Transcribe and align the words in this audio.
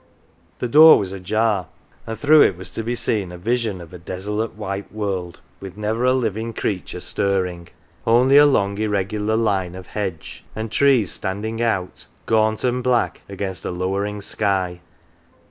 247 0.57 0.61
OUR 0.61 0.65
JOE" 0.65 0.65
The 0.65 0.73
door 0.73 0.99
was 0.99 1.13
ajar, 1.13 1.67
and 2.07 2.19
through 2.19 2.41
it 2.41 2.57
was 2.57 2.71
to 2.71 2.81
be 2.81 2.95
seen 2.95 3.31
a 3.31 3.37
vision 3.37 3.79
of 3.81 3.93
a 3.93 3.99
desolate 3.99 4.55
white 4.55 4.91
world, 4.91 5.41
with 5.59 5.77
never 5.77 6.05
a 6.05 6.13
living 6.13 6.53
creature 6.53 6.99
stirring; 6.99 7.67
only 8.07 8.35
a 8.37 8.47
long 8.47 8.79
irregular 8.79 9.35
line 9.35 9.75
of 9.75 9.85
hedge, 9.85 10.43
and 10.55 10.71
trees 10.71 11.11
stand 11.11 11.45
ing 11.45 11.61
out, 11.61 12.07
gaunt 12.25 12.63
and 12.63 12.83
black, 12.83 13.21
against 13.29 13.63
a 13.63 13.69
lower 13.69 14.03
ing 14.03 14.21
sky. 14.21 14.81